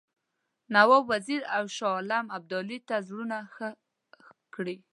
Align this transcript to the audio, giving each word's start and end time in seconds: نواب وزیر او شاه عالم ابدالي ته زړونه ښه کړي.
نواب 0.73 1.03
وزیر 1.11 1.41
او 1.57 1.63
شاه 1.75 1.93
عالم 1.97 2.25
ابدالي 2.37 2.77
ته 2.87 2.95
زړونه 3.07 3.37
ښه 3.53 3.69
کړي. 4.55 4.77